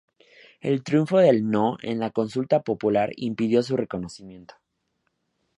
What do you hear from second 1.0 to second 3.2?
del No en la consulta popular